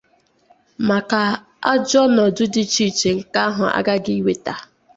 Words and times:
maka 0.87 1.21
ajọ 1.71 1.99
ọnọdụ 2.07 2.43
dị 2.53 2.61
iche 2.67 2.83
iche 2.91 3.09
nke 3.17 3.39
ahụ 3.47 3.65
aghaghị 3.77 4.13
iwèta. 4.19 4.53